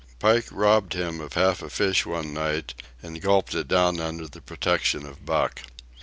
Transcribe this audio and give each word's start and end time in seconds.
Pike 0.17 0.47
robbed 0.49 0.93
him 0.93 1.21
of 1.21 1.33
half 1.33 1.61
a 1.61 1.69
fish 1.69 2.07
one 2.07 2.33
night, 2.33 2.73
and 3.03 3.21
gulped 3.21 3.53
it 3.53 3.67
down 3.67 3.99
under 3.99 4.27
the 4.27 4.41
protection 4.41 5.05
of 5.05 5.27
Buck. 5.27 5.61